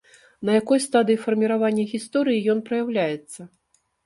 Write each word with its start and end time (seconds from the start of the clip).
На 0.47 0.51
якой 0.59 0.79
стадыі 0.85 1.17
фарміравання 1.25 1.85
гісторыі 1.93 2.41
ён 2.55 2.65
праяўляецца? 2.71 3.41